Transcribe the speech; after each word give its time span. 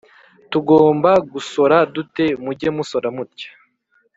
tugomba 0.51 1.11
gusora 1.33 1.75
dute’ 1.93 2.25
muge 2.43 2.69
musora 2.75 3.07
mutya. 3.15 3.49